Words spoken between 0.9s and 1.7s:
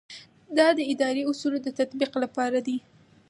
اداري اصولو د